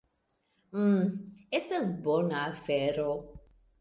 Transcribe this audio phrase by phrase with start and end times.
[0.77, 1.03] "Mmm,
[1.59, 3.09] estas bona afero."